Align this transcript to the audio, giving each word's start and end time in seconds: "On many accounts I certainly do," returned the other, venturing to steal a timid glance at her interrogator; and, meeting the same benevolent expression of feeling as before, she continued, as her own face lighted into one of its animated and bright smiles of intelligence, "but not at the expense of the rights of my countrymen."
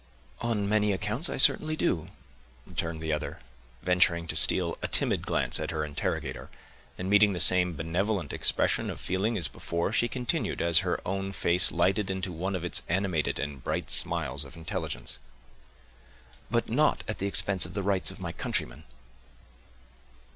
"On 0.39 0.67
many 0.67 0.91
accounts 0.93 1.29
I 1.29 1.37
certainly 1.37 1.75
do," 1.75 2.07
returned 2.65 3.01
the 3.01 3.13
other, 3.13 3.37
venturing 3.83 4.25
to 4.29 4.35
steal 4.35 4.75
a 4.81 4.87
timid 4.87 5.27
glance 5.27 5.59
at 5.59 5.69
her 5.69 5.85
interrogator; 5.85 6.49
and, 6.97 7.07
meeting 7.07 7.33
the 7.33 7.39
same 7.39 7.75
benevolent 7.75 8.33
expression 8.33 8.89
of 8.89 8.99
feeling 8.99 9.37
as 9.37 9.47
before, 9.47 9.93
she 9.93 10.07
continued, 10.07 10.59
as 10.59 10.79
her 10.79 10.99
own 11.07 11.33
face 11.33 11.71
lighted 11.71 12.09
into 12.09 12.31
one 12.31 12.55
of 12.55 12.63
its 12.63 12.81
animated 12.89 13.37
and 13.37 13.63
bright 13.63 13.91
smiles 13.91 14.43
of 14.43 14.55
intelligence, 14.55 15.19
"but 16.49 16.67
not 16.67 17.03
at 17.07 17.19
the 17.19 17.27
expense 17.27 17.67
of 17.67 17.75
the 17.75 17.83
rights 17.83 18.09
of 18.09 18.19
my 18.19 18.31
countrymen." 18.31 18.85